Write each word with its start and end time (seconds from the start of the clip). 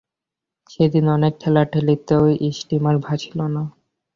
সেদিন 0.69 1.05
অনেক 1.09 1.33
ঠেলাঠেলিতেও 1.41 2.23
স্টীমার 2.57 2.95
ভাসিল 3.05 3.39
না। 3.47 3.63